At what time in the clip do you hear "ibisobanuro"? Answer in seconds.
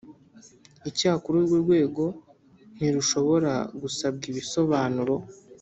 4.31-5.15